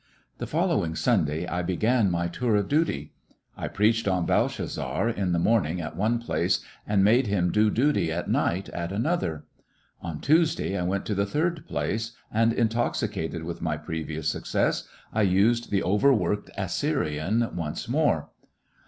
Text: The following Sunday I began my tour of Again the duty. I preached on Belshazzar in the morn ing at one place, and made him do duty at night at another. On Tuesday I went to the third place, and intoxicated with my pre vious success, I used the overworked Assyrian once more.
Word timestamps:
The 0.39 0.47
following 0.47 0.95
Sunday 0.95 1.45
I 1.45 1.61
began 1.61 2.09
my 2.09 2.27
tour 2.27 2.55
of 2.55 2.65
Again 2.65 2.79
the 2.79 2.85
duty. 2.85 3.13
I 3.55 3.67
preached 3.67 4.07
on 4.07 4.25
Belshazzar 4.25 5.07
in 5.09 5.31
the 5.31 5.37
morn 5.37 5.67
ing 5.67 5.79
at 5.79 5.95
one 5.95 6.17
place, 6.17 6.61
and 6.87 7.03
made 7.03 7.27
him 7.27 7.51
do 7.51 7.69
duty 7.69 8.11
at 8.11 8.27
night 8.27 8.67
at 8.69 8.91
another. 8.91 9.43
On 10.01 10.19
Tuesday 10.19 10.75
I 10.75 10.81
went 10.81 11.05
to 11.05 11.13
the 11.13 11.27
third 11.27 11.67
place, 11.67 12.13
and 12.31 12.51
intoxicated 12.51 13.43
with 13.43 13.61
my 13.61 13.77
pre 13.77 14.03
vious 14.03 14.23
success, 14.25 14.87
I 15.13 15.21
used 15.21 15.69
the 15.69 15.83
overworked 15.83 16.49
Assyrian 16.57 17.55
once 17.55 17.87
more. 17.87 18.29